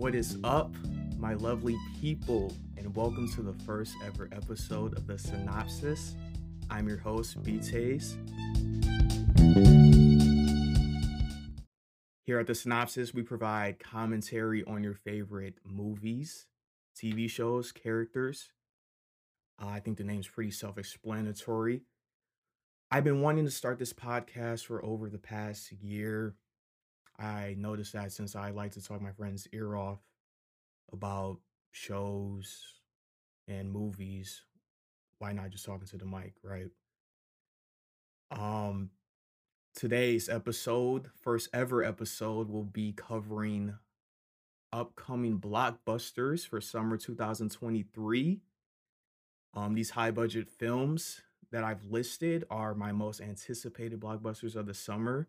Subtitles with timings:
[0.00, 0.74] What is up,
[1.18, 6.16] my lovely people, and welcome to the first ever episode of the Synopsis.
[6.70, 8.16] I'm your host, B Taze.
[12.24, 16.46] Here at the Synopsis, we provide commentary on your favorite movies,
[16.96, 18.52] TV shows, characters.
[19.62, 21.82] Uh, I think the name's pretty self explanatory.
[22.90, 26.36] I've been wanting to start this podcast for over the past year.
[27.20, 30.00] I noticed that since I like to talk my friend's ear off
[30.92, 31.38] about
[31.72, 32.74] shows
[33.48, 34.42] and movies,
[35.18, 36.70] why not just talking to the mic, right?
[38.30, 38.90] Um
[39.74, 43.74] today's episode, first ever episode will be covering
[44.72, 48.40] upcoming blockbusters for summer 2023.
[49.54, 54.74] Um these high budget films that I've listed are my most anticipated blockbusters of the
[54.74, 55.28] summer.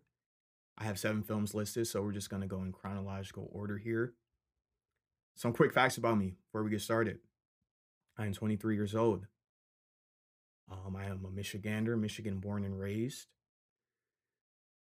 [0.82, 4.14] I have seven films listed, so we're just going to go in chronological order here.
[5.36, 7.20] Some quick facts about me before we get started.
[8.18, 9.28] I am 23 years old.
[10.68, 13.28] Um, I am a Michigander, Michigan born and raised.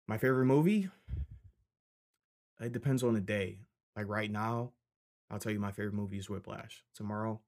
[0.06, 0.90] My favorite movie?
[2.60, 3.60] It depends on the day.
[3.96, 4.72] Like right now,
[5.30, 6.84] I'll tell you my favorite movie is Whiplash.
[6.94, 7.40] Tomorrow,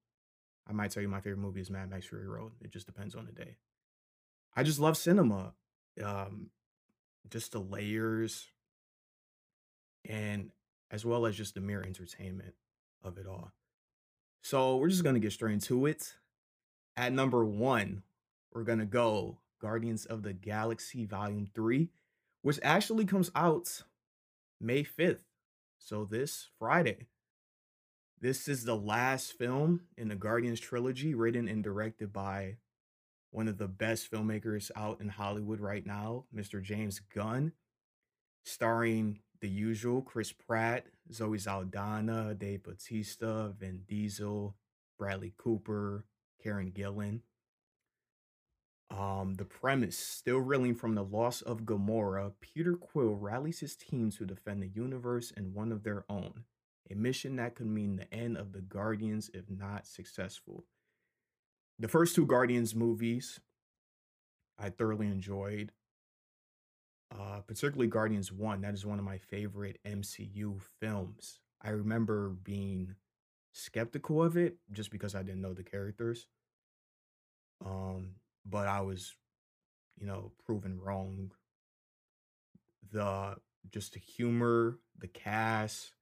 [0.67, 2.53] I might tell you my favorite movie is Mad Max Fury Road.
[2.63, 3.59] It just depends on the day.
[4.57, 5.53] I just love cinema.
[6.03, 6.49] Um,
[7.31, 8.47] just the layers
[10.09, 10.51] and
[10.91, 12.55] as well as just the mere entertainment
[13.03, 13.53] of it all.
[14.43, 16.17] So we're just gonna get straight into it.
[16.97, 18.03] At number one,
[18.53, 21.91] we're gonna go Guardians of the Galaxy Volume 3,
[22.43, 23.83] which actually comes out
[24.61, 25.25] May 5th.
[25.79, 27.09] So this Friday.
[28.21, 32.57] This is the last film in the Guardians trilogy, written and directed by
[33.31, 36.63] one of the best filmmakers out in Hollywood right now, Mr.
[36.63, 37.53] James Gunn,
[38.45, 44.57] starring the usual Chris Pratt, Zoe Saldana, Dave Bautista, Vin Diesel,
[44.99, 46.05] Bradley Cooper,
[46.43, 47.21] Karen Gillan.
[48.91, 54.11] Um, the premise still reeling from the loss of Gamora, Peter Quill rallies his team
[54.13, 56.45] to defend the universe and one of their own,
[56.91, 60.65] a mission that could mean the end of the Guardians if not successful
[61.79, 63.41] the first two Guardians movies
[64.59, 65.73] I thoroughly enjoyed.
[67.11, 68.61] Uh, particularly Guardians 1.
[68.61, 71.41] That is one of my favorite MCU films.
[71.63, 72.97] I remember being
[73.53, 76.27] skeptical of it just because I didn't know the characters.
[77.65, 79.15] Um, but I was,
[79.99, 81.33] you know, proven wrong.
[82.93, 83.37] The
[83.71, 85.93] just the humor, the cast,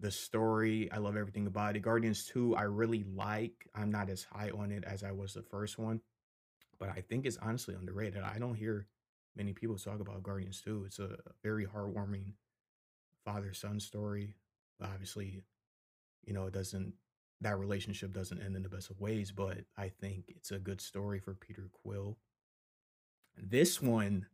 [0.00, 0.90] the story.
[0.90, 1.80] I love everything about it.
[1.80, 3.68] Guardians 2, I really like.
[3.74, 6.00] I'm not as high on it as I was the first one,
[6.78, 8.22] but I think it's honestly underrated.
[8.22, 8.86] I don't hear
[9.36, 10.84] many people talk about Guardians 2.
[10.86, 12.32] It's a very heartwarming
[13.24, 14.34] father son story.
[14.82, 15.42] Obviously,
[16.24, 16.94] you know, it doesn't,
[17.42, 20.80] that relationship doesn't end in the best of ways, but I think it's a good
[20.80, 22.16] story for Peter Quill.
[23.36, 24.26] This one,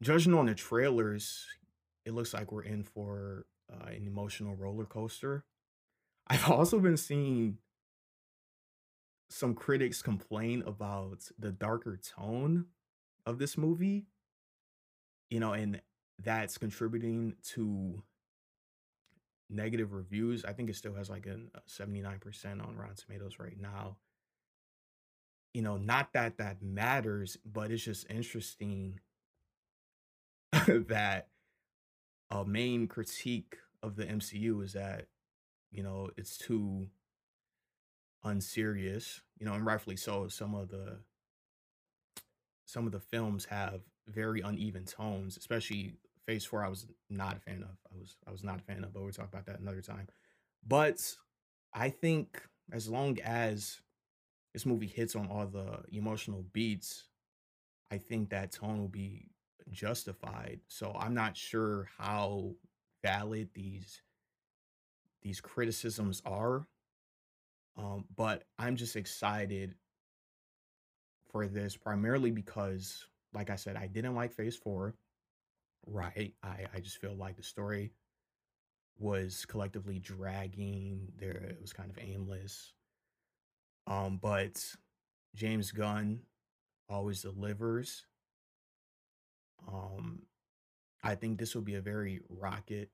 [0.00, 1.46] judging on the trailers,
[2.04, 5.44] it looks like we're in for uh, an emotional roller coaster.
[6.26, 7.58] I've also been seeing
[9.28, 12.66] some critics complain about the darker tone
[13.24, 14.06] of this movie,
[15.30, 15.80] you know, and
[16.22, 18.02] that's contributing to
[19.50, 20.44] negative reviews.
[20.44, 21.38] I think it still has like a
[21.68, 23.96] 79% on Rotten Tomatoes right now.
[25.52, 29.00] You know, not that that matters, but it's just interesting
[30.66, 31.28] that
[32.30, 35.06] a main critique of the MCU is that
[35.70, 36.88] you know it's too
[38.24, 40.28] unserious, you know, and rightfully so.
[40.28, 40.98] Some of the
[42.64, 45.94] some of the films have very uneven tones, especially
[46.26, 46.64] Phase Four.
[46.64, 47.76] I was not a fan of.
[47.92, 50.08] I was I was not a fan of, but we'll talk about that another time.
[50.66, 51.16] But
[51.72, 53.80] I think as long as
[54.52, 57.04] this movie hits on all the emotional beats,
[57.90, 59.30] I think that tone will be
[59.70, 60.60] justified.
[60.68, 62.54] So I'm not sure how
[63.02, 64.02] valid these
[65.22, 66.66] these criticisms are.
[67.76, 69.74] Um, but I'm just excited
[71.30, 74.94] for this primarily because, like I said, I didn't like Phase Four.
[75.86, 77.92] Right, I I just feel like the story
[78.98, 81.12] was collectively dragging.
[81.18, 82.72] There, it was kind of aimless.
[83.86, 84.64] Um, but
[85.34, 86.20] James Gunn
[86.88, 88.04] always delivers.
[89.66, 90.22] Um,
[91.02, 92.90] I think this will be a very rocket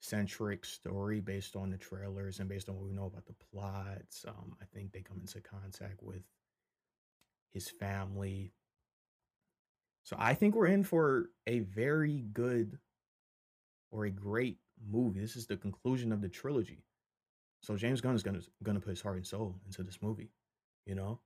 [0.00, 4.24] centric story based on the trailers and based on what we know about the plots.
[4.26, 6.22] Um, I think they come into contact with
[7.52, 8.52] his family.
[10.04, 12.78] So I think we're in for a very good
[13.90, 14.58] or a great
[14.90, 15.20] movie.
[15.20, 16.84] This is the conclusion of the trilogy.
[17.60, 20.30] So James Gunn is gonna gonna put his heart and soul into this movie,
[20.86, 21.20] you know.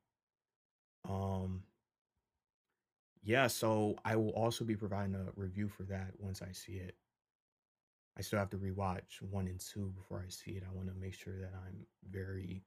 [1.09, 1.63] Um,
[3.23, 3.47] yeah.
[3.47, 6.97] So I will also be providing a review for that once I see it.
[8.17, 10.65] I still have to rewatch one and two before I see it.
[10.69, 12.63] I want to make sure that I'm very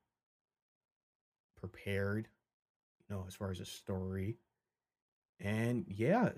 [1.59, 2.27] prepared,
[3.07, 4.37] you know, as far as a story.
[5.39, 6.29] And yeah,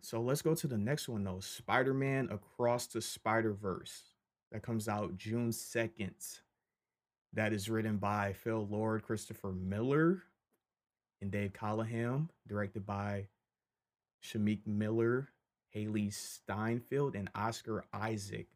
[0.00, 1.40] so let's go to the next one though.
[1.40, 4.02] Spider-Man Across the Spider-Verse.
[4.52, 6.40] That comes out June 2nd.
[7.32, 10.22] That is written by Phil Lord, Christopher Miller,
[11.20, 13.26] and Dave Callaham, directed by
[14.26, 15.28] Shameik Miller,
[15.74, 18.48] Hailee Steinfeld, and Oscar Isaac.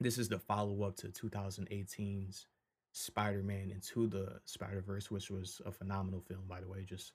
[0.00, 2.46] This is the follow-up to 2018's
[2.92, 7.12] Spider-Man Into the Spider-Verse, which was a phenomenal film, by the way, just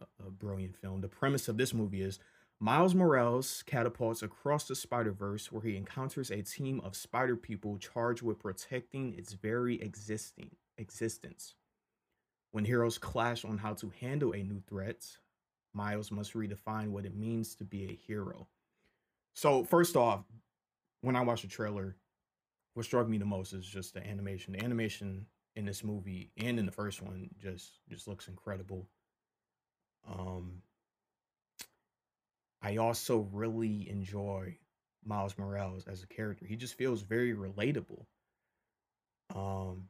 [0.00, 1.00] a, a brilliant film.
[1.00, 2.18] The premise of this movie is
[2.58, 7.76] Miles Morales catapults across the Spider Verse where he encounters a team of spider people
[7.76, 11.54] charged with protecting its very existing existence.
[12.52, 15.04] When heroes clash on how to handle a new threat,
[15.76, 18.48] Miles must redefine what it means to be a hero.
[19.34, 20.24] So, first off,
[21.02, 21.96] when I watched the trailer,
[22.74, 24.54] what struck me the most is just the animation.
[24.54, 28.88] The animation in this movie and in the first one just just looks incredible.
[30.06, 30.62] Um
[32.62, 34.58] I also really enjoy
[35.04, 36.46] Miles Morales as a character.
[36.46, 38.06] He just feels very relatable.
[39.34, 39.88] Um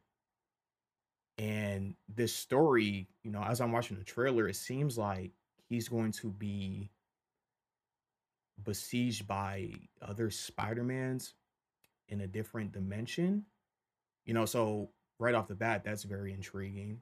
[1.38, 5.32] and this story, you know, as I'm watching the trailer, it seems like
[5.68, 6.90] he's going to be
[8.62, 11.34] besieged by other Spider-Mans
[12.08, 13.44] in a different dimension.
[14.24, 17.00] You know, so right off the bat, that's very intriguing.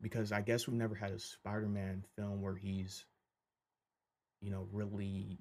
[0.00, 3.04] Because I guess we've never had a Spider-Man film where he's
[4.40, 5.38] you know, really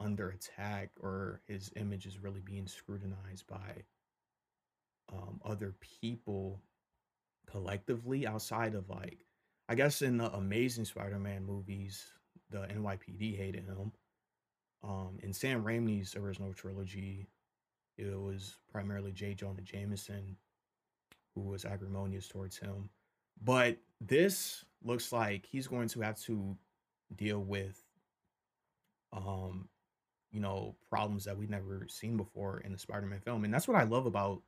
[0.00, 3.82] under attack or his image is really being scrutinized by
[5.12, 6.60] um, other people
[7.50, 9.24] collectively outside of like
[9.68, 12.04] I guess in the Amazing Spider-Man movies,
[12.50, 13.92] the NYPD hated him.
[14.82, 17.26] Um, in Sam Raimi's original trilogy,
[17.96, 19.34] it was primarily J.
[19.34, 20.36] Jonah Jameson
[21.34, 22.90] who was acrimonious towards him.
[23.42, 26.56] But this looks like he's going to have to
[27.16, 27.82] deal with
[29.12, 29.68] um,
[30.32, 33.44] you know, problems that we've never seen before in the Spider-Man film.
[33.44, 34.42] And that's what I love about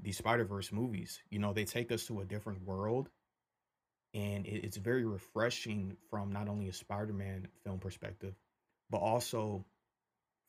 [0.00, 1.20] the Spider-Verse movies.
[1.30, 3.08] You know, they take us to a different world
[4.14, 8.34] and it's very refreshing from not only a Spider-Man film perspective,
[8.90, 9.64] but also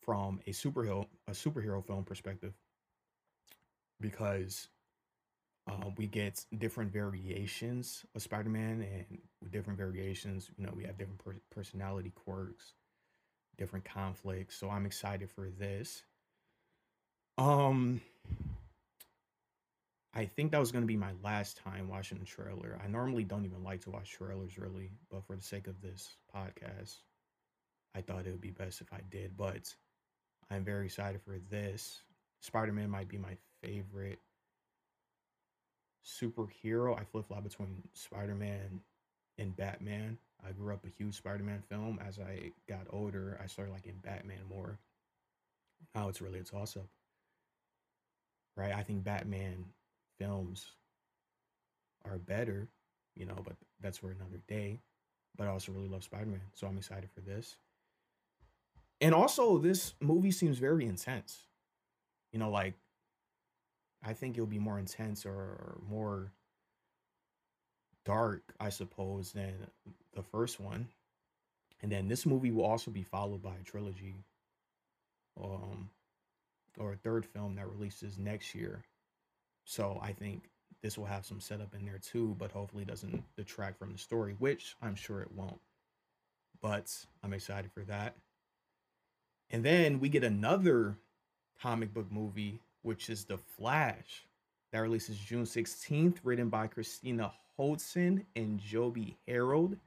[0.01, 2.53] from a superhero a superhero film perspective
[4.01, 4.67] because
[5.71, 10.97] uh, we get different variations of Spider-Man and with different variations, you know, we have
[10.97, 12.73] different per- personality quirks
[13.57, 14.55] different conflicts.
[14.57, 16.03] So I'm excited for this.
[17.37, 18.01] Um
[20.13, 22.79] I think that was going to be my last time watching the trailer.
[22.83, 26.17] I normally don't even like to watch trailers really, but for the sake of this
[26.35, 26.97] podcast,
[27.95, 29.35] I thought it would be best if I did.
[29.35, 29.73] But
[30.51, 32.01] I'm very excited for this.
[32.41, 34.19] Spider Man might be my favorite
[36.05, 36.99] superhero.
[36.99, 38.81] I flip flop between Spider Man
[39.39, 40.17] and Batman.
[40.47, 41.99] I grew up a huge Spider-Man film.
[42.05, 44.77] As I got older, I started liking Batman more.
[45.95, 46.87] Now it's really a toss-up.
[48.57, 48.73] Right?
[48.73, 49.65] I think Batman
[50.19, 50.71] films
[52.05, 52.67] are better,
[53.15, 54.79] you know, but that's for another day.
[55.35, 57.57] But I also really love Spider-Man, so I'm excited for this.
[59.01, 61.47] And also, this movie seems very intense.
[62.31, 62.75] You know, like
[64.03, 66.31] I think it'll be more intense or more
[68.05, 69.53] dark, I suppose, than
[70.13, 70.87] the first one.
[71.81, 74.15] And then this movie will also be followed by a trilogy,
[75.41, 75.89] um,
[76.77, 78.83] or a third film that releases next year.
[79.65, 80.49] So I think
[80.81, 84.35] this will have some setup in there too, but hopefully doesn't detract from the story,
[84.39, 85.61] which I'm sure it won't.
[86.61, 86.91] But
[87.23, 88.15] I'm excited for that.
[89.49, 90.97] And then we get another
[91.61, 94.25] comic book movie, which is The Flash,
[94.71, 99.77] that releases June 16th, written by Christina Hodson and Joby Harold.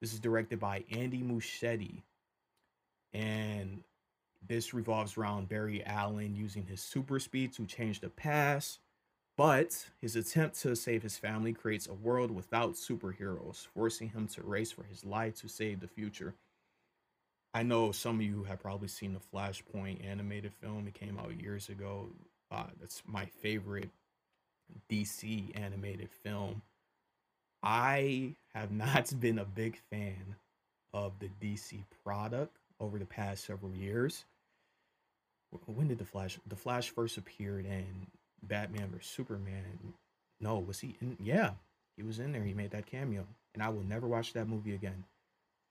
[0.00, 2.02] This is directed by Andy Muschietti.
[3.12, 3.82] And
[4.46, 8.80] this revolves around Barry Allen using his super speed to change the past.
[9.36, 14.42] But his attempt to save his family creates a world without superheroes, forcing him to
[14.42, 16.34] race for his life to save the future.
[17.52, 20.86] I know some of you have probably seen the Flashpoint animated film.
[20.86, 22.08] It came out years ago.
[22.50, 23.90] Uh, that's my favorite
[24.90, 26.62] DC animated film.
[27.62, 30.36] I have not been a big fan
[30.94, 34.24] of the DC product over the past several years.
[35.66, 38.06] when did the Flash the Flash first appeared in
[38.42, 39.94] Batman or Superman?
[40.40, 41.16] No, was he in?
[41.22, 41.52] Yeah,
[41.96, 42.42] he was in there.
[42.42, 45.04] He made that cameo, and I will never watch that movie again.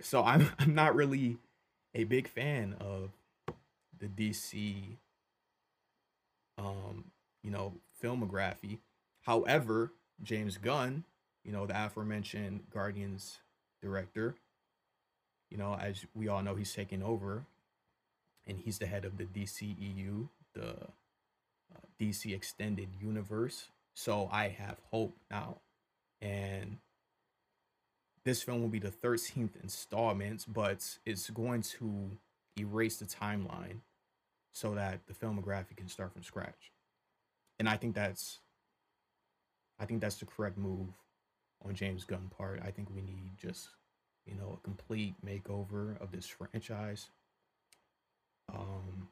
[0.01, 1.38] So I'm I'm not really
[1.93, 3.12] a big fan of
[3.98, 4.98] the DC
[6.57, 7.05] um,
[7.43, 8.79] you know, filmography.
[9.22, 9.91] However,
[10.22, 11.03] James Gunn,
[11.43, 13.39] you know, the aforementioned Guardians
[13.81, 14.36] director,
[15.50, 17.43] you know, as we all know, he's taking over
[18.48, 20.75] and he's the head of the DCEU, the
[22.00, 23.69] DC Extended Universe.
[23.93, 25.62] So I have hope now.
[26.22, 26.77] And
[28.24, 32.12] this film will be the 13th installment, but it's going to
[32.60, 33.79] erase the timeline
[34.51, 36.72] so that the filmography can start from scratch.
[37.60, 38.39] And I think that's
[39.79, 40.88] I think that's the correct move
[41.65, 42.62] on James Gunn part.
[42.63, 43.67] I think we need just,
[44.25, 47.10] you know, a complete makeover of this franchise.
[48.53, 49.10] Um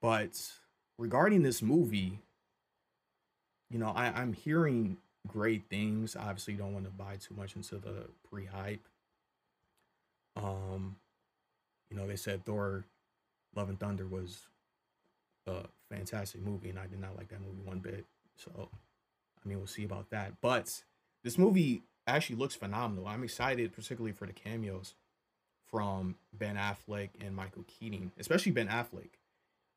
[0.00, 0.52] but
[0.98, 2.20] regarding this movie,
[3.70, 6.16] you know, I, I'm hearing great things.
[6.16, 8.86] Obviously, don't want to buy too much into the pre-hype.
[10.36, 10.96] Um,
[11.90, 12.84] you know, they said Thor
[13.54, 14.46] Love and Thunder was
[15.46, 18.04] a fantastic movie, and I did not like that movie one bit.
[18.36, 18.50] So,
[19.44, 20.40] I mean, we'll see about that.
[20.40, 20.82] But
[21.22, 23.06] this movie actually looks phenomenal.
[23.06, 24.94] I'm excited, particularly for the cameos
[25.70, 29.10] from Ben Affleck and Michael Keaton, especially Ben Affleck.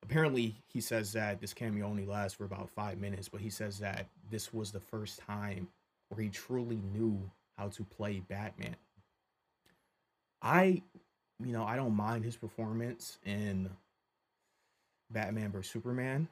[0.04, 3.80] Apparently, he says that this cameo only lasts for about five minutes, but he says
[3.80, 5.68] that this was the first time
[6.10, 7.20] where he truly knew
[7.58, 8.76] how to play Batman.
[10.42, 10.84] I
[11.44, 13.70] you know, I don't mind his performance in
[15.12, 16.28] Batman vs Superman.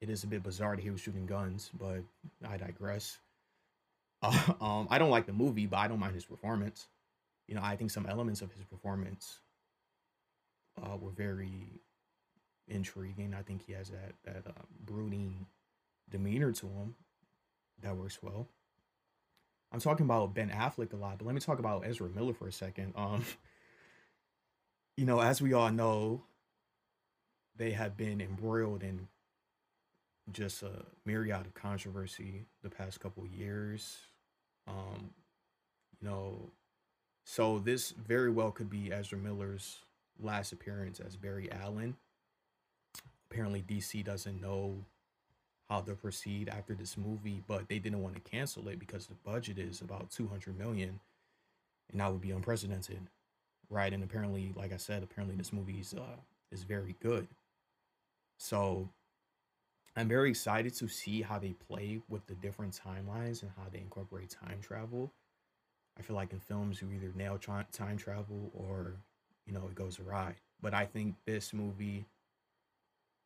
[0.00, 2.00] It is a bit bizarre that he was shooting guns, but
[2.46, 3.18] I digress.
[4.20, 6.88] Uh, um, I don't like the movie, but I don't mind his performance.
[7.48, 9.40] You know, I think some elements of his performance
[10.82, 11.80] uh, were very
[12.68, 13.34] intriguing.
[13.34, 15.46] I think he has that that uh, brooding
[16.10, 16.94] demeanor to him
[17.82, 18.48] that works well.
[19.72, 22.46] I'm talking about Ben Affleck a lot, but let me talk about Ezra Miller for
[22.46, 22.92] a second.
[22.96, 23.24] Um,
[24.96, 26.22] you know, as we all know,
[27.56, 29.08] they have been embroiled in
[30.32, 33.98] just a myriad of controversy the past couple years.
[34.66, 35.10] Um,
[36.00, 36.50] you know,
[37.24, 39.78] so this very well could be Ezra Miller's
[40.20, 41.96] last appearance as Barry Allen.
[43.30, 44.84] Apparently, DC doesn't know
[45.68, 49.14] how to proceed after this movie, but they didn't want to cancel it because the
[49.24, 51.00] budget is about 200 million
[51.90, 53.00] and that would be unprecedented.
[53.70, 53.92] Right?
[53.92, 56.16] And apparently, like I said, apparently this movie is uh
[56.52, 57.26] is very good.
[58.38, 58.88] So
[59.96, 63.78] I'm very excited to see how they play with the different timelines and how they
[63.78, 65.12] incorporate time travel.
[65.98, 68.96] I feel like in films you either nail tra- time travel or
[69.46, 70.34] you know it goes awry.
[70.60, 72.06] But I think this movie,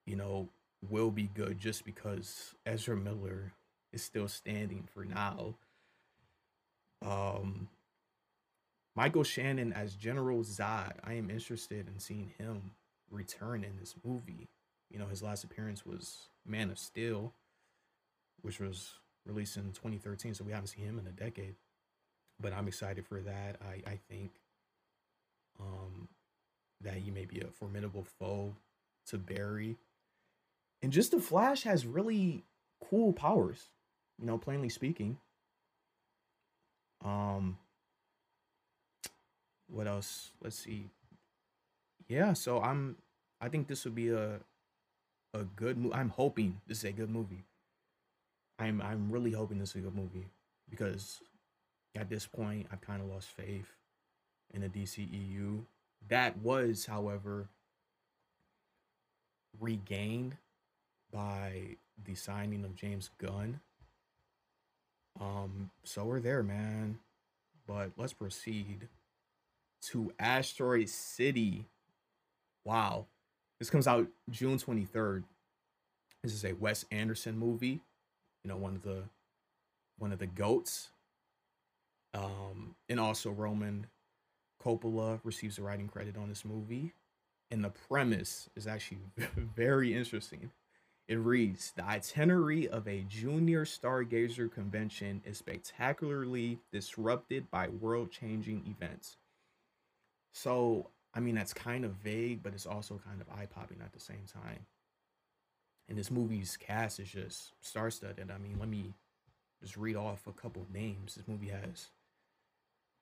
[0.07, 0.49] you know,
[0.89, 3.53] will be good just because Ezra Miller
[3.93, 5.55] is still standing for now.
[7.05, 7.69] Um,
[8.97, 12.73] Michael Shannon as General Zod, I am interested in seeing him
[13.11, 14.49] return in this movie.
[14.91, 17.33] You know, his last appearance was Man of Steel,
[18.43, 18.95] which was
[19.25, 21.55] released in 2013, so we haven't seen him in a decade.
[22.41, 23.57] But I'm excited for that.
[23.63, 24.33] I, I think
[25.61, 26.09] um,
[26.81, 28.55] that he may be a formidable foe
[29.07, 29.77] to Barry
[30.83, 32.45] and just the Flash has really
[32.83, 33.69] cool powers,
[34.19, 35.19] you know, plainly speaking.
[37.05, 37.59] Um
[39.71, 40.31] what else?
[40.43, 40.91] Let's see.
[42.09, 42.97] Yeah, so I'm
[43.41, 44.41] I think this would be a
[45.35, 45.95] a good movie.
[45.95, 47.45] I'm hoping this is a good movie.
[48.59, 50.27] I'm I'm really hoping this is a good movie
[50.71, 51.21] because
[51.97, 53.69] at this point I've kind of lost faith
[54.53, 55.63] in the DCEU.
[56.09, 57.49] That was, however,
[59.61, 60.37] regained
[61.13, 63.61] by the signing of James Gunn.
[65.21, 66.99] Um, so we're there, man.
[67.67, 68.89] But let's proceed
[69.83, 71.67] to Asteroid City.
[72.65, 73.07] Wow.
[73.59, 75.25] This comes out June 23rd.
[76.23, 77.81] This is a Wes Anderson movie.
[78.45, 79.05] You know, one of the
[79.99, 80.91] one of the goats.
[82.15, 83.87] Um, and also Roman
[84.63, 86.93] Coppola receives a writing credit on this movie.
[87.51, 89.01] And the premise is actually
[89.37, 90.51] very interesting.
[91.07, 98.65] It reads The itinerary of a junior stargazer convention is spectacularly disrupted by world changing
[98.67, 99.17] events.
[100.35, 103.93] So, I mean, that's kind of vague, but it's also kind of eye popping at
[103.93, 104.67] the same time.
[105.89, 108.31] And this movie's cast is just star studded.
[108.31, 108.93] I mean, let me
[109.63, 111.15] just read off a couple names.
[111.15, 111.89] This movie has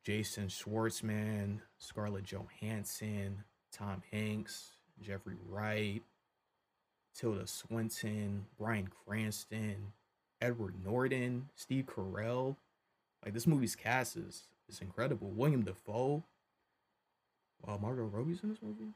[0.06, 6.00] Jason Schwartzman, Scarlett Johansson, Tom Hanks, Jeffrey Wright,
[7.12, 9.92] Tilda Swinton, Bryan Cranston,
[10.40, 12.54] Edward Norton, Steve Carell.
[13.24, 15.30] Like this movie's cast is is incredible.
[15.30, 16.22] William Dafoe.
[17.66, 18.92] Wow, Margot Robbie's in this movie.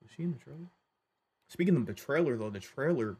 [0.00, 0.68] Was she in the trailer?
[1.48, 3.16] Speaking of the trailer, though, the trailer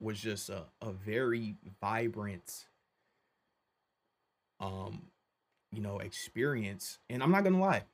[0.00, 2.66] was just a, a very vibrant,
[4.58, 5.02] um,
[5.72, 6.98] you know, experience.
[7.08, 7.84] And I'm not gonna lie,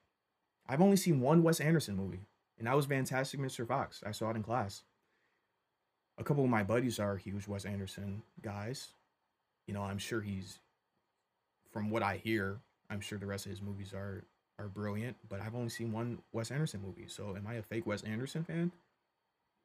[0.69, 2.27] I've only seen one Wes Anderson movie,
[2.59, 3.67] and that was Fantastic Mr.
[3.67, 4.03] Fox.
[4.05, 4.83] I saw it in class.
[6.19, 8.89] A couple of my buddies are huge Wes Anderson guys.
[9.67, 10.61] You know, I'm sure he's,
[11.73, 14.25] from what I hear, I'm sure the rest of his movies are
[14.59, 15.17] are brilliant.
[15.29, 18.45] But I've only seen one Wes Anderson movie, so am I a fake Wes Anderson
[18.45, 18.73] fan?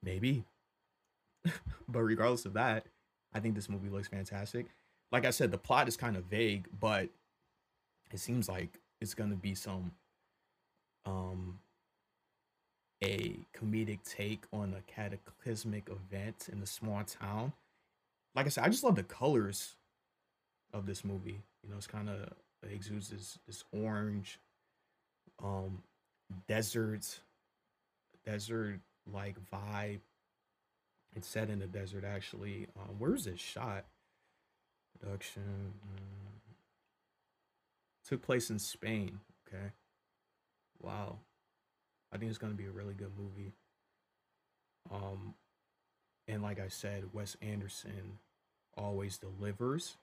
[0.03, 0.44] Maybe.
[1.88, 2.86] but regardless of that,
[3.34, 4.68] I think this movie looks fantastic.
[5.12, 7.10] Like I said, the plot is kind of vague, but
[8.13, 9.91] it seems like it's gonna be some
[11.06, 11.60] um
[13.03, 17.51] a comedic take on a cataclysmic event in a small town.
[18.36, 19.75] Like I said, I just love the colors
[20.74, 21.41] of this movie.
[21.63, 22.30] You know, it's kind of
[22.70, 24.39] exudes this this orange,
[25.44, 25.82] um,
[26.48, 27.20] desert,
[28.25, 28.80] desert
[29.12, 30.00] like vibe.
[31.15, 32.68] It's set in the desert actually.
[32.80, 33.86] Um, where's this shot?
[35.00, 36.30] Production uh,
[38.12, 39.22] took place in Spain.
[39.48, 39.72] Okay,
[40.82, 41.20] wow.
[42.13, 43.53] I think it's gonna be a really good movie.
[44.91, 45.36] Um,
[46.27, 48.20] and like I said, Wes Anderson
[48.75, 49.96] always delivers.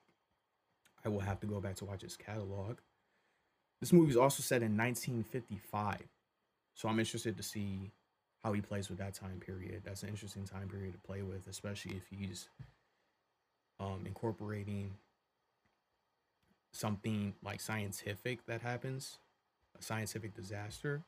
[1.05, 2.79] I will have to go back to watch his catalog.
[3.81, 6.03] This movie is also set in 1955,
[6.75, 7.93] so I'm interested to see
[8.43, 9.83] how he plays with that time period.
[9.85, 12.49] That's an interesting time period to play with, especially if he's
[13.79, 14.95] um, incorporating
[16.73, 19.19] something like scientific that happens,
[19.79, 21.05] a scientific disaster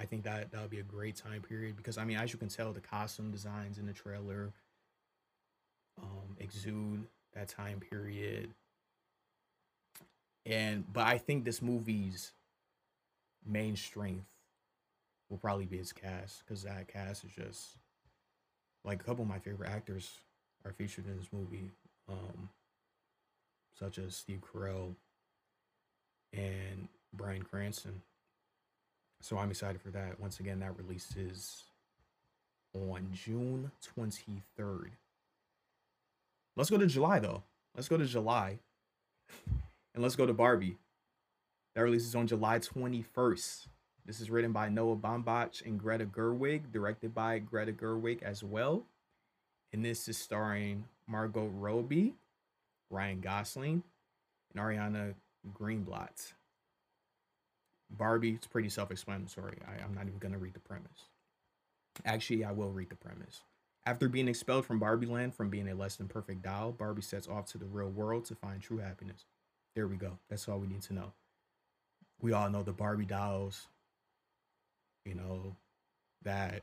[0.00, 2.38] I think that that would be a great time period because I mean, as you
[2.38, 4.52] can tell, the costume designs in the trailer
[6.00, 8.54] um, exude that time period.
[10.46, 12.32] And but I think this movie's
[13.44, 14.30] main strength
[15.28, 17.76] will probably be its cast because that cast is just
[18.84, 20.10] like a couple of my favorite actors
[20.64, 21.70] are featured in this movie,
[22.08, 22.48] um,
[23.78, 24.94] such as Steve Carell
[26.32, 28.02] and Bryan Cranston.
[29.20, 30.20] So I'm excited for that.
[30.20, 31.64] Once again, that releases
[32.74, 34.90] on June 23rd.
[36.56, 37.42] Let's go to July though.
[37.74, 38.58] Let's go to July.
[39.94, 40.78] and let's go to Barbie.
[41.74, 43.66] That releases on July 21st.
[44.04, 48.84] This is written by Noah Baumbach and Greta Gerwig, directed by Greta Gerwig as well.
[49.72, 52.14] And this is starring Margot Robbie,
[52.90, 53.82] Ryan Gosling,
[54.54, 55.14] and Ariana
[55.52, 56.32] Greenblatt.
[57.90, 59.58] Barbie, it's pretty self-explanatory.
[59.66, 61.06] I, I'm not even gonna read the premise.
[62.04, 63.42] Actually, I will read the premise.
[63.86, 67.26] After being expelled from Barbie Land from being a less than perfect doll, Barbie sets
[67.26, 69.24] off to the real world to find true happiness.
[69.74, 70.18] There we go.
[70.28, 71.12] That's all we need to know.
[72.20, 73.68] We all know the Barbie dolls,
[75.06, 75.56] you know,
[76.22, 76.62] that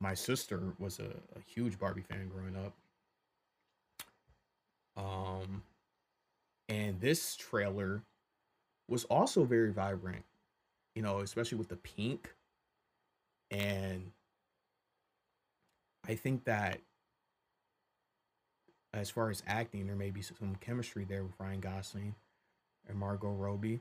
[0.00, 1.04] my sister was a,
[1.36, 2.74] a huge Barbie fan growing up.
[4.96, 5.62] Um,
[6.68, 8.02] and this trailer
[8.88, 10.24] was also very vibrant,
[10.94, 12.34] you know, especially with the pink.
[13.50, 14.12] And
[16.08, 16.80] I think that
[18.92, 22.14] as far as acting, there may be some chemistry there with Ryan Gosling
[22.88, 23.80] and Margot Robbie.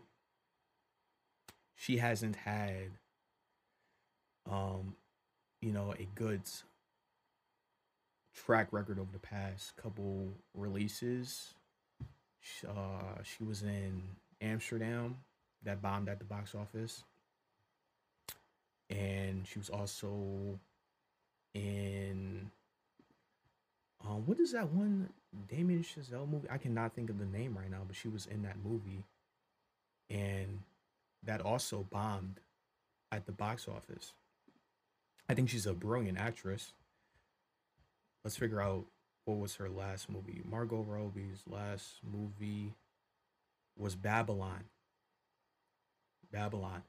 [1.75, 2.91] She hasn't had,
[4.49, 4.95] um,
[5.62, 6.41] you know, a good
[8.36, 11.54] track record over the past couple releases.
[12.67, 14.04] Uh, she was in
[14.41, 15.17] Amsterdam
[15.63, 17.04] that bombed at the box office.
[18.89, 20.60] And she was also
[21.56, 22.52] in
[24.06, 25.10] um what is that one
[25.50, 26.48] Damien Chazelle movie?
[26.52, 29.04] I cannot think of the name right now, but she was in that movie.
[30.10, 30.60] And
[31.24, 32.39] that also bombed
[33.12, 34.13] at the box office.
[35.28, 36.74] I think she's a brilliant actress.
[38.25, 38.85] Let's figure out
[39.25, 40.41] what was her last movie.
[40.49, 42.73] Margot Robbie's last movie
[43.77, 44.63] was Babylon.
[46.31, 46.81] Babylon.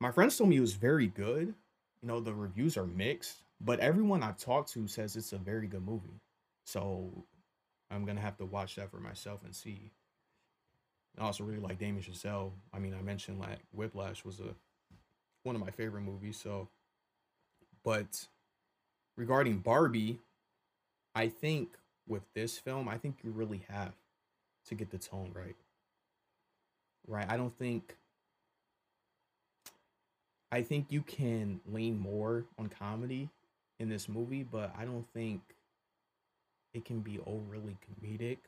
[0.00, 1.52] My friends told me it was very good.
[2.00, 5.66] You know, the reviews are mixed, but everyone I've talked to says it's a very
[5.66, 6.18] good movie.
[6.64, 7.10] So
[7.90, 9.90] I'm gonna have to watch that for myself and see.
[11.18, 12.52] I also really like Damien Chazelle.
[12.72, 14.54] I mean, I mentioned like Whiplash was a
[15.42, 16.38] one of my favorite movies.
[16.42, 16.68] So,
[17.84, 18.28] but
[19.14, 20.20] regarding Barbie,
[21.14, 21.70] I think
[22.06, 23.92] with this film, I think you really have
[24.66, 25.56] to get the tone right
[27.08, 27.26] right?
[27.28, 27.96] I don't think
[30.52, 33.28] I think you can lean more on comedy
[33.78, 35.42] in this movie, but I don't think
[36.72, 38.38] it can be overly comedic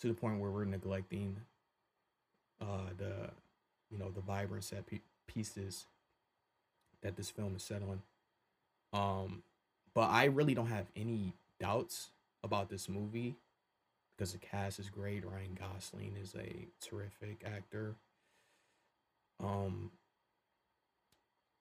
[0.00, 1.36] to the point where we're neglecting
[2.60, 3.30] uh the
[3.90, 4.84] you know the vibrant set
[5.26, 5.86] pieces
[7.02, 8.02] that this film is set on.
[8.92, 9.42] Um,
[9.94, 12.10] but I really don't have any doubts
[12.42, 13.36] about this movie
[14.16, 15.24] because the cast is great.
[15.24, 17.94] Ryan Gosling is a terrific actor.
[19.40, 19.92] Um,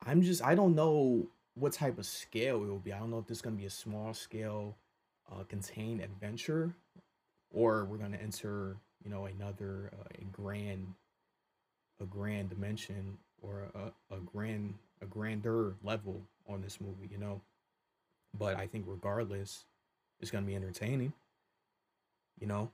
[0.06, 2.94] I'm just I don't know what type of scale it will be.
[2.94, 4.76] I don't know if this is gonna be a small scale,
[5.32, 6.74] uh, contained adventure,
[7.52, 10.94] or we're gonna enter you know another uh, a grand
[12.02, 17.10] a grand dimension or a, a grand a grander level on this movie.
[17.12, 17.42] You know,
[18.38, 19.66] but I think regardless,
[20.20, 21.14] it's gonna be entertaining.
[22.40, 22.72] You know,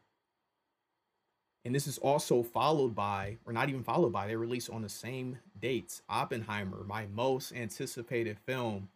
[1.65, 4.89] and this is also followed by, or not even followed by, they released on the
[4.89, 6.01] same dates.
[6.09, 8.89] Oppenheimer, my most anticipated film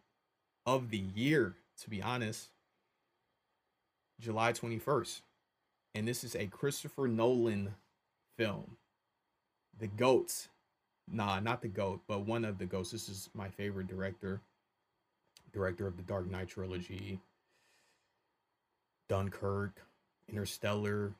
[0.66, 2.48] of the year, to be honest,
[4.20, 5.22] July 21st.
[5.94, 7.74] And this is a Christopher Nolan
[8.36, 8.76] film.
[9.78, 10.48] The GOAT.
[11.10, 12.90] Nah, not the GOAT, but one of the GOATs.
[12.90, 14.42] This is my favorite director.
[15.54, 17.18] Director of the Dark Knight trilogy,
[19.08, 19.82] Dunkirk,
[20.28, 21.12] Interstellar,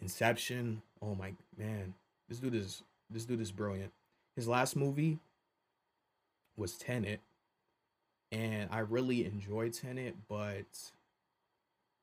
[0.00, 0.82] Inception.
[1.00, 1.94] Oh my man,
[2.28, 3.92] this dude is this dude is brilliant.
[4.34, 5.18] His last movie
[6.56, 7.20] was Tenet,
[8.32, 10.66] and I really enjoyed Tenet, but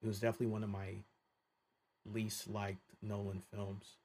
[0.01, 0.95] it was definitely one of my
[2.11, 3.97] least liked Nolan films.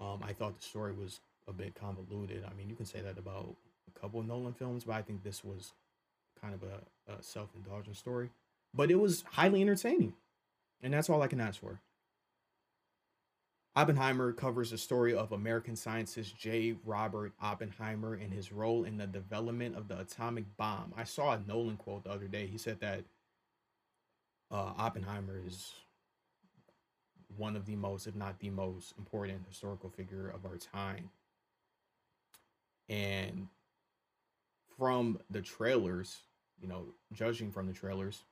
[0.00, 2.44] Um, I thought the story was a bit convoluted.
[2.44, 3.54] I mean, you can say that about
[3.94, 5.72] a couple of Nolan films, but I think this was
[6.40, 8.30] kind of a, a self indulgent story.
[8.78, 10.14] But it was highly entertaining,
[10.80, 11.80] and that's all I can ask for.
[13.74, 16.76] Oppenheimer covers the story of American scientist J.
[16.84, 20.94] Robert Oppenheimer and his role in the development of the atomic bomb.
[20.96, 22.46] I saw a Nolan quote the other day.
[22.46, 23.02] He said that
[24.52, 25.72] uh, Oppenheimer is
[27.36, 31.10] one of the most, if not the most important historical figure of our time.
[32.88, 33.48] And
[34.78, 36.18] from the trailers,
[36.62, 38.22] you know, judging from the trailers,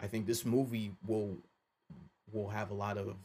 [0.00, 1.36] I think this movie will
[2.32, 3.16] will have a lot of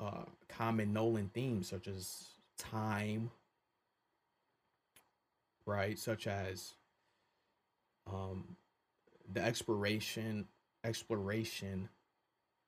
[0.00, 2.24] uh, common Nolan themes such as
[2.58, 3.30] time,
[5.66, 5.98] right?
[5.98, 6.72] Such as
[8.10, 8.56] um,
[9.32, 10.46] the exploration
[10.84, 11.88] exploration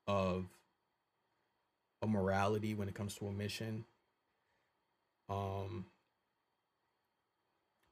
[0.07, 0.45] of
[2.03, 3.85] a morality when it comes to a mission.
[5.29, 5.87] Um,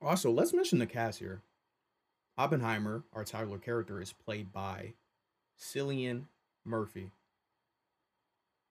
[0.01, 1.41] also, let's mention the cast here.
[2.39, 4.95] Oppenheimer, our title character, is played by
[5.61, 6.25] Cillian
[6.65, 7.11] Murphy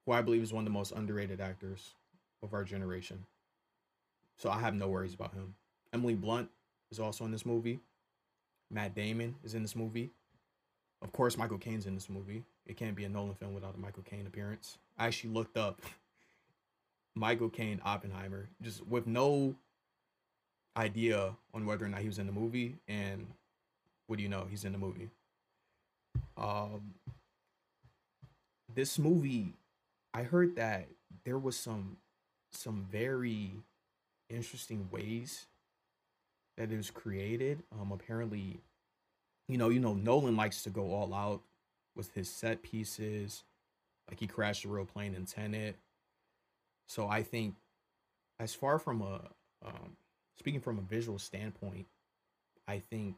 [0.06, 1.96] who I believe is one of the most underrated actors
[2.42, 3.26] of our generation.
[4.38, 5.56] So I have no worries about him.
[5.94, 6.50] Emily Blunt
[6.92, 7.80] is also in this movie.
[8.70, 10.10] Matt Damon is in this movie.
[11.02, 12.44] Of course, Michael Caine's in this movie.
[12.66, 14.78] It can't be a Nolan film without a Michael Caine appearance.
[14.98, 15.82] I actually looked up
[17.16, 19.56] Michael Caine Oppenheimer just with no
[20.78, 23.28] idea on whether or not he was in the movie and
[24.12, 25.10] what do you know he's in the movie
[26.36, 26.96] um
[28.76, 29.54] this movie
[30.14, 30.90] I heard that
[31.24, 31.98] there was some
[32.52, 33.52] some very
[34.30, 35.46] interesting ways
[36.58, 37.64] that it was created.
[37.72, 38.60] Um, apparently,
[39.48, 41.42] you know, you know, Nolan likes to go all out
[41.96, 43.44] with his set pieces.
[44.10, 45.78] Like he crashed a real plane in Tenet.
[46.88, 47.56] So I think,
[48.38, 49.22] as far from a
[49.66, 49.96] um,
[50.38, 51.88] speaking from a visual standpoint,
[52.68, 53.16] I think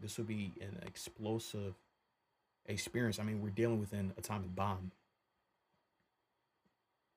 [0.00, 1.74] this would be an explosive
[2.66, 3.18] experience.
[3.18, 4.92] I mean, we're dealing with an atomic bomb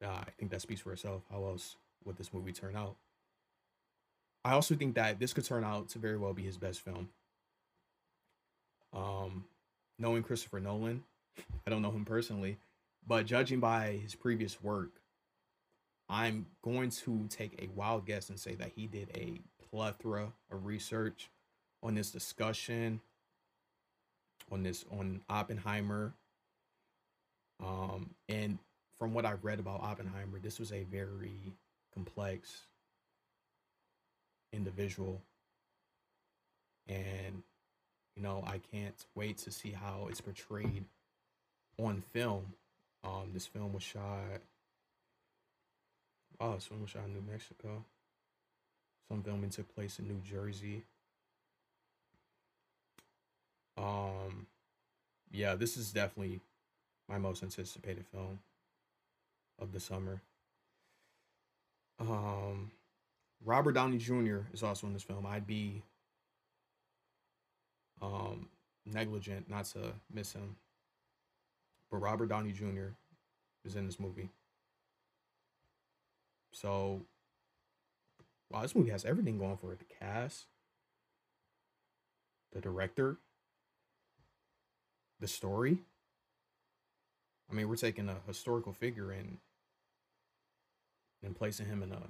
[0.04, 1.22] uh, I think that speaks for itself.
[1.32, 2.96] How else would this movie turn out?
[4.44, 7.10] I also think that this could turn out to very well be his best film.
[8.94, 9.46] Um,
[10.00, 11.04] knowing Christopher Nolan,
[11.68, 12.58] I don't know him personally,
[13.08, 14.90] but judging by his previous work,
[16.10, 19.40] I'm going to take a wild guess and say that he did a
[19.70, 21.30] plethora of research
[21.84, 23.02] on this discussion,
[24.52, 26.14] on this on Oppenheimer,
[27.64, 28.58] um, and
[28.98, 31.54] from what I've read about Oppenheimer, this was a very
[31.94, 32.68] complex
[34.54, 35.22] individual.
[36.88, 37.44] And,
[38.16, 40.86] you know, I can't wait to see how it's portrayed
[41.80, 42.54] on film.
[43.04, 44.42] Um, this film was shot.
[46.40, 47.84] Oh, this film was shot in New Mexico.
[49.08, 50.84] Some filming took place in New Jersey.
[53.82, 54.48] Um,
[55.32, 56.42] yeah, this is definitely
[57.10, 58.40] my most anticipated film
[59.60, 60.22] of the summer.
[62.00, 62.72] Um,
[63.44, 64.40] Robert Downey Jr.
[64.54, 65.26] is also in this film.
[65.26, 65.82] I'd be
[68.02, 68.48] um
[68.86, 70.56] negligent not to miss him.
[71.90, 72.94] But Robert Downey Jr.
[73.66, 74.30] is in this movie.
[76.52, 77.02] So
[78.52, 79.80] wow, this movie has everything going for it.
[79.80, 80.46] The cast,
[82.54, 83.18] the director,
[85.22, 85.78] the story.
[87.50, 89.38] I mean, we're taking a historical figure and
[91.24, 92.02] and placing him in a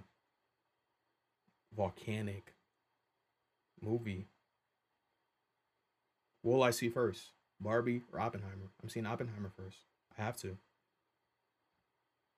[1.75, 2.53] volcanic
[3.81, 4.25] movie.
[6.41, 7.31] What will I see first?
[7.59, 8.71] Barbie or Oppenheimer?
[8.81, 9.77] I'm seeing Oppenheimer first.
[10.17, 10.57] I have to.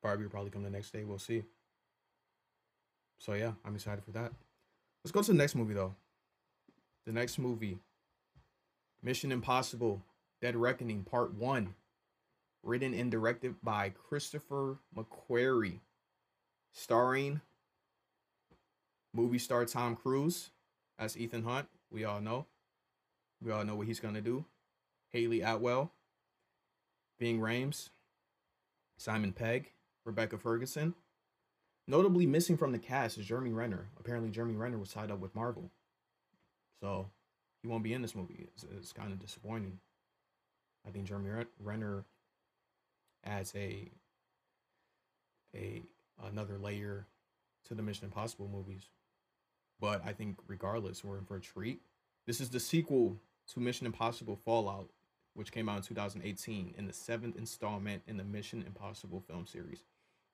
[0.01, 1.03] Barbie will probably come the next day.
[1.03, 1.43] We'll see.
[3.19, 4.33] So yeah, I'm excited for that.
[5.03, 5.95] Let's go to the next movie though.
[7.05, 7.77] The next movie,
[9.01, 10.01] Mission Impossible:
[10.43, 11.73] Dead Reckoning Part One,
[12.63, 15.79] written and directed by Christopher McQuarrie,
[16.73, 17.39] starring
[19.13, 20.49] movie star Tom Cruise
[20.99, 21.69] as Ethan Hunt.
[21.89, 22.47] We all know.
[23.41, 24.43] We all know what he's gonna do.
[25.13, 25.93] Hayley Atwell,
[27.21, 27.91] Ving Rhames,
[28.97, 29.71] Simon Pegg,
[30.03, 30.93] Rebecca Ferguson.
[31.87, 33.87] Notably missing from the cast is Jeremy Renner.
[33.97, 35.71] Apparently, Jeremy Renner was tied up with Marvel,
[36.81, 37.07] so
[37.61, 38.49] he won't be in this movie.
[38.53, 39.79] It's, it's kind of disappointing.
[40.85, 42.05] I think Jeremy Renner
[43.25, 43.89] adds a
[45.55, 45.83] a
[46.23, 47.07] another layer
[47.67, 48.89] to the Mission Impossible movies.
[49.79, 51.81] But I think regardless, we're in for a treat.
[52.25, 53.17] This is the sequel
[53.53, 54.89] to Mission Impossible Fallout,
[55.33, 59.83] which came out in 2018, in the seventh installment in the Mission Impossible film series.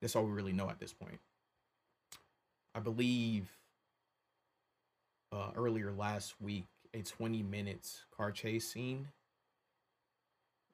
[0.02, 1.20] That's all we really know at this point.
[2.76, 3.50] I believe
[5.32, 9.08] uh, earlier last week, a 20 minutes car chase scene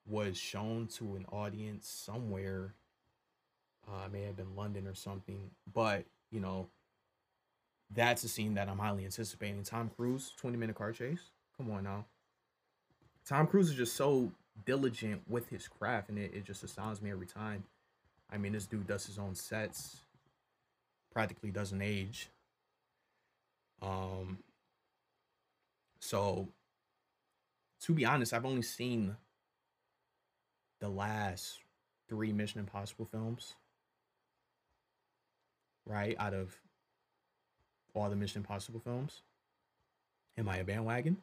[0.07, 2.73] was shown to an audience somewhere.
[3.87, 6.67] Uh, may have been London or something, but you know,
[7.93, 9.63] that's a scene that I'm highly anticipating.
[9.63, 11.29] Tom Cruise, 20 minute car chase.
[11.57, 12.05] Come on now.
[13.27, 14.31] Tom Cruise is just so
[14.65, 17.63] diligent with his craft, and it, it just astounds me every time.
[18.31, 19.97] I mean, this dude does his own sets,
[21.13, 22.29] practically doesn't age.
[23.81, 24.39] Um,
[25.99, 26.47] so
[27.81, 29.15] to be honest, I've only seen
[30.85, 31.61] the last
[32.07, 33.55] three Mission Impossible films,
[35.83, 36.15] right?
[36.19, 36.55] Out of
[37.95, 39.23] all the Mission Impossible films.
[40.37, 41.17] Am I a bandwagon?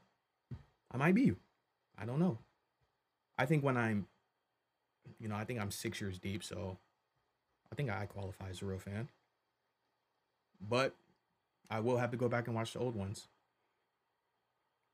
[0.90, 1.32] I might be.
[1.96, 2.38] I don't know.
[3.38, 4.06] I think when I'm,
[5.20, 6.76] you know, I think I'm six years deep, so
[7.70, 9.10] I think I qualify as a real fan.
[10.68, 10.96] But
[11.70, 13.28] I will have to go back and watch the old ones.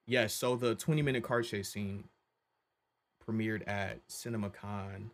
[0.05, 2.05] Yes, so the 20 minute car chase scene
[3.29, 5.11] premiered at CinemaCon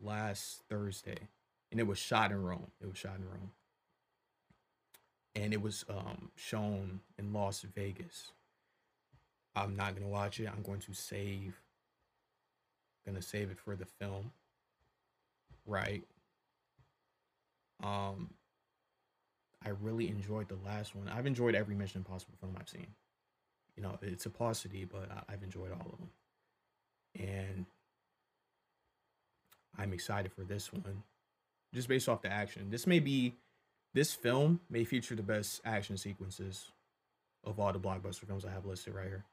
[0.00, 1.28] last Thursday,
[1.70, 2.70] and it was shot in Rome.
[2.80, 3.50] It was shot in Rome,
[5.34, 8.32] and it was um, shown in Las Vegas.
[9.54, 10.48] I'm not gonna watch it.
[10.48, 11.60] I'm going to save.
[13.04, 14.32] Gonna save it for the film.
[15.66, 16.04] Right.
[17.82, 18.30] Um.
[19.64, 21.08] I really enjoyed the last one.
[21.08, 22.88] I've enjoyed every Mission Impossible film I've seen.
[23.76, 26.10] You know, it's a paucity, but I've enjoyed all of them.
[27.18, 27.66] And
[29.78, 31.02] I'm excited for this one,
[31.74, 32.70] just based off the action.
[32.70, 33.34] This may be,
[33.94, 36.70] this film may feature the best action sequences
[37.44, 39.24] of all the blockbuster films I have listed right here.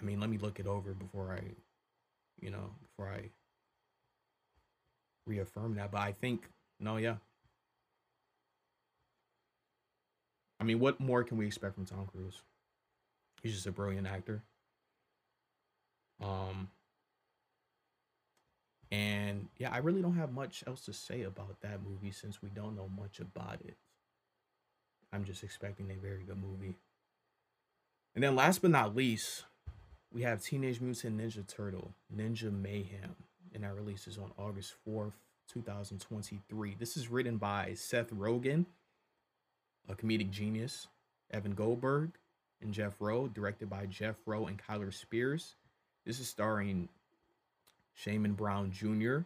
[0.00, 1.42] I mean, let me look it over before I,
[2.40, 3.30] you know, before I
[5.26, 5.90] reaffirm that.
[5.90, 7.16] But I think, no, yeah.
[10.58, 12.42] I mean, what more can we expect from Tom Cruise?
[13.42, 14.42] He's just a brilliant actor.
[16.20, 16.68] Um,
[18.90, 22.48] and yeah, I really don't have much else to say about that movie since we
[22.50, 23.76] don't know much about it.
[25.12, 26.76] I'm just expecting a very good movie.
[28.14, 29.44] And then last but not least,
[30.12, 33.14] we have Teenage Mutant Ninja Turtle Ninja Mayhem,
[33.54, 35.12] and that releases on August 4th,
[35.48, 36.76] 2023.
[36.78, 38.66] This is written by Seth Rogen,
[39.88, 40.88] a comedic genius,
[41.30, 42.12] Evan Goldberg,
[42.60, 45.54] and Jeff Rowe, directed by Jeff Rowe and Kyler Spears.
[46.04, 46.88] This is starring
[47.98, 49.20] Shamon Brown Jr.,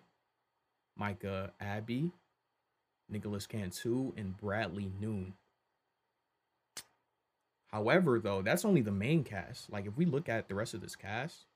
[0.96, 2.10] Micah Abbey,
[3.08, 5.34] Nicholas Cantu, and Bradley Noon.
[7.68, 9.70] However, though, that's only the main cast.
[9.70, 11.46] Like, if we look at the rest of this cast,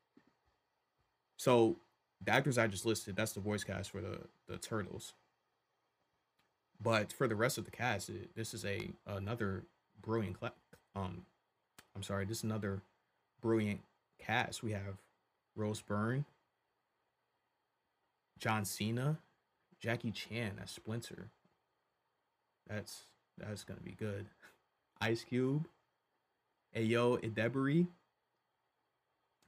[1.36, 1.76] so
[2.24, 5.12] the actors I just listed, that's the voice cast for the the Turtles.
[6.80, 9.64] But for the rest of the cast, it, this is a another
[10.02, 10.36] brilliant.
[10.96, 11.24] Um,
[11.94, 12.82] I'm sorry, this is another
[13.40, 13.80] brilliant
[14.18, 14.62] cast.
[14.62, 14.98] We have
[15.58, 16.24] Rose Byrne,
[18.38, 19.18] John Cena,
[19.80, 21.28] Jackie Chan as Splinter.
[22.68, 23.02] That's
[23.36, 24.26] That's gonna be good.
[25.00, 25.66] Ice Cube.
[26.76, 27.86] Ayo Edebiri.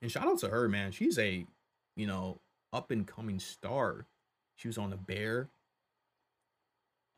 [0.03, 0.92] And shout out to her, man.
[0.92, 1.46] She's a,
[1.96, 2.38] you know,
[2.73, 4.07] up and coming star.
[4.57, 5.49] She was on The Bear.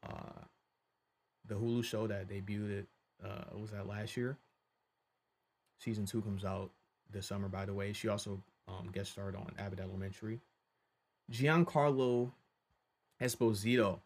[0.06, 0.44] Uh
[1.48, 2.86] the Hulu show that debuted
[3.24, 4.36] uh was that last year.
[5.80, 6.70] Season two comes out
[7.10, 7.92] this summer, by the way.
[7.92, 10.40] She also um, guest starred on Abbott Elementary.
[11.30, 12.32] Giancarlo
[13.20, 14.00] Esposito,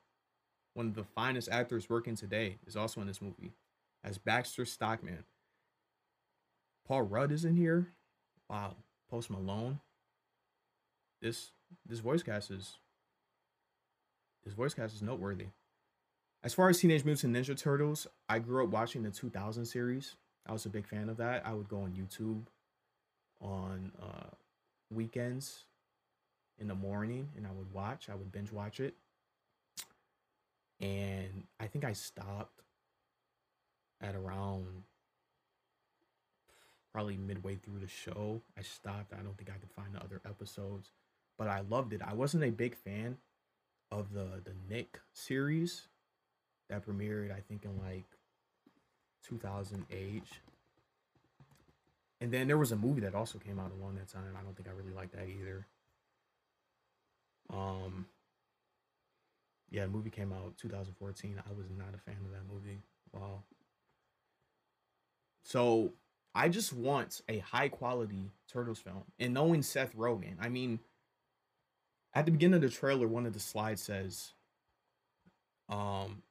[0.75, 3.53] one of the finest actors working today, is also in this movie
[4.05, 5.25] as Baxter Stockman.
[6.87, 7.89] Paul Rudd is in here.
[8.49, 8.77] Wow.
[9.11, 9.81] Post Malone.
[11.21, 11.51] This
[11.85, 12.75] this voice cast is
[14.45, 15.47] this voice cast is noteworthy.
[16.45, 20.15] As far as Teenage Mutant Ninja Turtles, I grew up watching the 2000 series.
[20.47, 21.45] I was a big fan of that.
[21.45, 22.47] I would go on YouTube
[23.41, 24.31] on uh,
[24.91, 25.65] weekends
[26.59, 28.09] in the morning and I would watch.
[28.11, 28.95] I would binge watch it.
[30.81, 32.63] And I think I stopped
[34.01, 34.85] at around
[36.93, 38.41] probably midway through the show.
[38.59, 39.13] I stopped.
[39.13, 40.91] I don't think I could find the other episodes,
[41.39, 42.01] but I loved it.
[42.03, 43.19] I wasn't a big fan
[43.91, 45.89] of the the Nick series
[46.69, 48.07] that premiered I think in like
[49.29, 50.23] 2008.
[52.21, 54.35] And then there was a movie that also came out along that time.
[54.39, 55.67] I don't think I really liked that either.
[57.53, 58.07] Um
[59.71, 61.43] yeah, the movie came out 2014.
[61.45, 62.81] I was not a fan of that movie.
[63.13, 63.43] Wow.
[65.45, 65.93] So
[66.35, 69.05] I just want a high quality Turtles film.
[69.19, 70.81] And knowing Seth Rogen, I mean,
[72.15, 74.33] at the beginning of the trailer, one of the slides says,
[75.69, 76.23] um,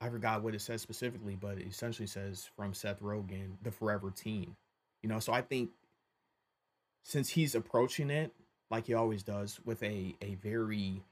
[0.00, 4.10] I forgot what it says specifically, but it essentially says from Seth Rogen, the forever
[4.10, 4.56] teen.
[5.02, 5.70] You know, so I think
[7.02, 8.32] since he's approaching it
[8.70, 11.02] like he always does with a a very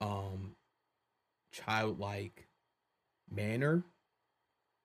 [0.00, 0.56] um
[1.52, 2.48] childlike
[3.30, 3.84] manner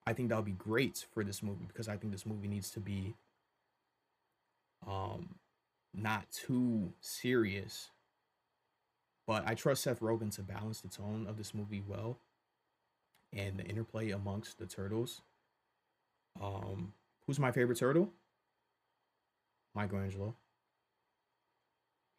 [0.07, 2.79] I think that'll be great for this movie because I think this movie needs to
[2.79, 3.15] be
[4.87, 5.35] um
[5.93, 7.89] not too serious.
[9.25, 12.19] But I trust Seth Rogen to balance the tone of this movie well
[13.33, 15.21] and the interplay amongst the turtles.
[16.41, 16.93] Um
[17.25, 18.11] who's my favorite turtle?
[19.73, 20.35] Michelangelo.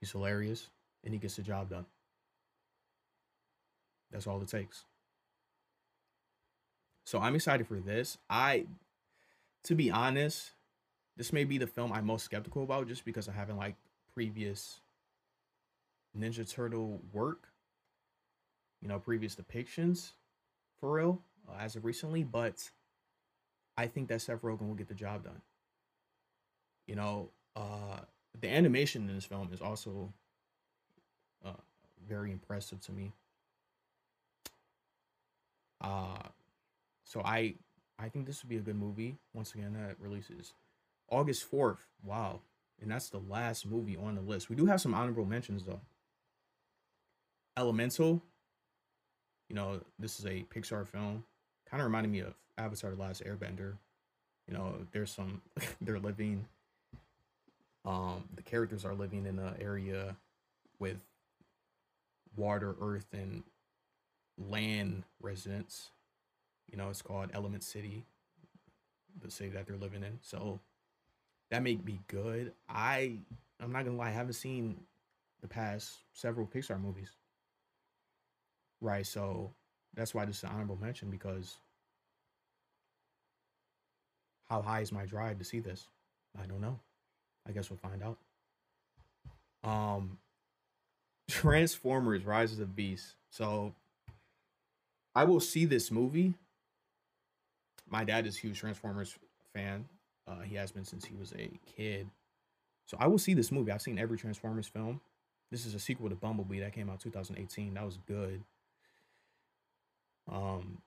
[0.01, 0.69] He's hilarious
[1.05, 1.87] and he gets the job done.
[4.11, 4.85] That's all it takes.
[7.05, 8.19] So I'm excited for this.
[8.29, 8.67] I,
[9.65, 10.51] to be honest,
[11.17, 13.77] this may be the film I'm most skeptical about just because I haven't like
[14.13, 14.81] previous
[16.19, 17.49] Ninja Turtle work,
[18.83, 20.13] you know, previous depictions
[20.81, 22.25] for real uh, as of recently.
[22.25, 22.71] But
[23.77, 25.43] I think that Seth Rogen will get the job done.
[26.87, 28.01] You know, uh,
[28.41, 30.13] the animation in this film is also
[31.45, 31.53] uh,
[32.09, 33.13] very impressive to me.
[35.81, 36.23] Uh,
[37.05, 37.55] so I
[37.99, 39.17] I think this would be a good movie.
[39.35, 40.53] Once again, that releases
[41.11, 41.79] August 4th.
[42.03, 42.41] Wow.
[42.81, 44.51] And that's the last movie on the list.
[44.51, 45.81] We do have some honorable mentions though.
[47.57, 48.23] Elemental.
[49.49, 51.25] You know, this is a Pixar film.
[51.71, 53.75] Kind of reminded me of Avatar The Last Airbender.
[54.49, 55.43] You know, there's some
[55.81, 56.47] they're living
[57.85, 60.17] um the characters are living in an area
[60.79, 60.99] with
[62.37, 63.43] water, earth, and
[64.39, 65.91] land residents
[66.71, 68.05] you know, it's called Element City,
[69.23, 70.19] the city that they're living in.
[70.23, 70.61] So
[71.51, 72.53] that may be good.
[72.69, 73.19] I
[73.61, 74.81] I'm not gonna lie, I haven't seen
[75.41, 77.11] the past several Pixar movies.
[78.81, 79.53] Right, so
[79.97, 81.57] that's why this is an honorable mention because
[84.49, 85.89] how high is my drive to see this?
[86.41, 86.79] I don't know.
[87.49, 88.19] I guess we'll find out.
[89.65, 90.19] Um
[91.29, 93.15] Transformers Rises of Beast.
[93.31, 93.75] So
[95.15, 96.35] I will see this movie
[97.89, 99.17] my dad is huge Transformers
[99.55, 99.87] fan.
[100.27, 102.09] Uh, he has been since he was a kid.
[102.87, 103.71] So I will see this movie.
[103.73, 105.01] I've seen every Transformers film.
[105.51, 107.75] This is a sequel to Bumblebee that came out 2018.
[107.75, 108.43] That was good.
[110.31, 110.79] Um,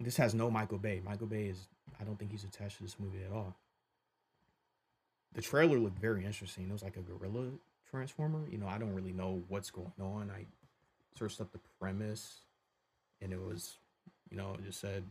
[0.00, 1.00] this has no Michael Bay.
[1.04, 1.68] Michael Bay is
[2.00, 3.56] I don't think he's attached to this movie at all.
[5.34, 6.68] The trailer looked very interesting.
[6.68, 7.50] It was like a gorilla
[7.90, 8.46] transformer.
[8.50, 10.30] You know, I don't really know what's going on.
[10.30, 10.46] I
[11.18, 12.40] searched up the premise
[13.20, 13.78] and it was,
[14.30, 15.04] you know, it just said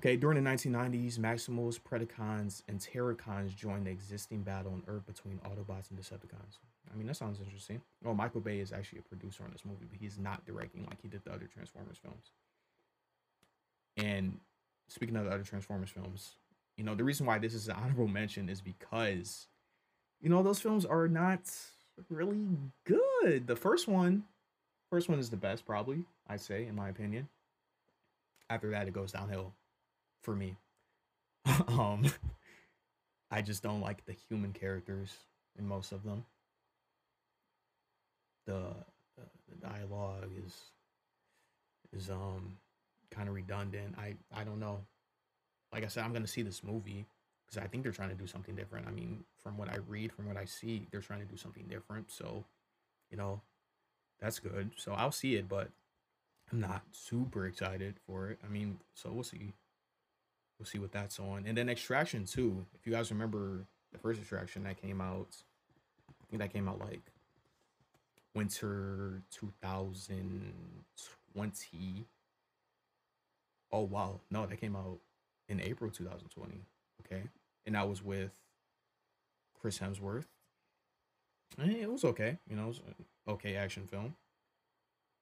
[0.00, 5.38] Okay, during the 1990s, Maximals, Predacons, and Terrorcons joined the existing battle on Earth between
[5.40, 6.58] Autobots and Decepticons.
[6.92, 7.80] I mean, that sounds interesting.
[8.04, 11.00] Oh, Michael Bay is actually a producer on this movie, but he's not directing like
[11.00, 12.30] he did the other Transformers films.
[13.96, 14.38] And
[14.88, 16.34] speaking of the other Transformers films,
[16.76, 19.46] you know, the reason why this is an honorable mention is because,
[20.20, 21.40] you know, those films are not
[22.08, 22.46] really
[22.84, 23.46] good.
[23.46, 24.24] The first one,
[24.90, 27.28] First one is the best, probably, I'd say, in my opinion.
[28.50, 29.54] After that, it goes downhill
[30.20, 30.56] for me.
[31.68, 32.04] um,
[33.30, 35.14] I just don't like the human characters
[35.56, 36.24] in most of them.
[38.46, 40.54] The, uh, the dialogue is
[41.92, 42.56] is um
[43.10, 43.94] kind of redundant.
[43.98, 44.80] I I don't know.
[45.72, 47.06] Like I said, I'm gonna see this movie
[47.50, 48.86] because I think they're trying to do something different.
[48.86, 51.64] I mean, from what I read, from what I see, they're trying to do something
[51.68, 52.10] different.
[52.10, 52.44] So,
[53.10, 53.40] you know,
[54.20, 54.70] that's good.
[54.76, 55.68] So I'll see it, but
[56.52, 58.38] I'm not super excited for it.
[58.44, 59.52] I mean, so we'll see.
[60.58, 61.44] We'll see what that's on.
[61.46, 62.66] And then Extraction 2.
[62.78, 65.36] If you guys remember the first Extraction that came out,
[66.08, 67.00] I think that came out like
[68.34, 72.06] winter 2020.
[73.72, 74.20] Oh wow.
[74.30, 74.98] No, that came out
[75.48, 76.60] in April 2020.
[77.04, 77.22] Okay.
[77.66, 78.30] And that was with
[79.60, 80.26] Chris Hemsworth.
[81.58, 82.38] And it was okay.
[82.48, 82.80] You know, it was
[83.28, 84.14] okay action film.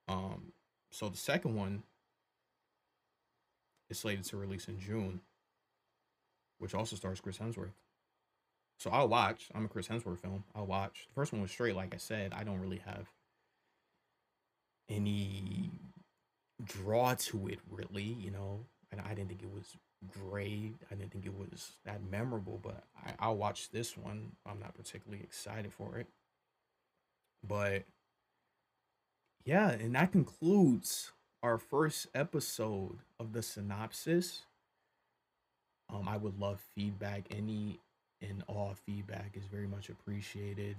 [0.07, 0.53] Um,
[0.91, 1.83] so the second one
[3.91, 5.21] is slated to release in June,
[6.59, 7.73] which also stars Chris Hemsworth.
[8.79, 9.49] So I'll watch.
[9.55, 10.45] I'm a Chris Hemsworth film.
[10.55, 11.07] I'll watch.
[11.09, 12.33] The first one was straight, like I said.
[12.33, 13.09] I don't really have
[14.89, 15.71] any
[16.65, 18.17] draw to it, really.
[18.21, 18.61] You know,
[18.93, 19.77] and I didn't think it was
[20.07, 20.77] great.
[20.91, 24.33] I didn't think it was that memorable, but I, I'll watch this one.
[24.47, 26.07] I'm not particularly excited for it,
[27.47, 27.85] but
[29.45, 31.13] yeah, and that concludes
[31.43, 34.43] our first episode of the synopsis.
[35.93, 37.27] Um, I would love feedback.
[37.31, 37.81] Any
[38.21, 40.77] and all feedback is very much appreciated.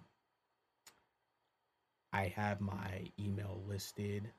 [2.12, 4.30] I have my email listed,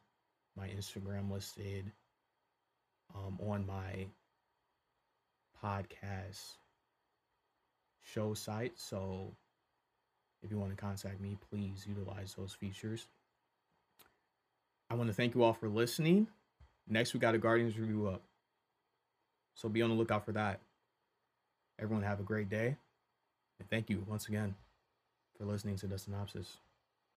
[0.56, 1.90] my Instagram listed,
[3.14, 4.06] um, on my
[5.62, 6.56] podcast
[8.02, 8.72] show site.
[8.76, 9.32] So
[10.42, 13.06] if you want to contact me, please utilize those features.
[14.90, 16.26] I want to thank you all for listening.
[16.88, 18.22] Next, we got a Guardians review up.
[19.54, 20.60] So be on the lookout for that.
[21.78, 22.76] Everyone have a great day.
[23.60, 24.54] And thank you once again
[25.36, 26.56] for listening to the synopsis.